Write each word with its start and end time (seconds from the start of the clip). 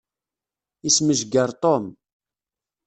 Yesmejger 0.83 1.49
Tom. 1.63 1.83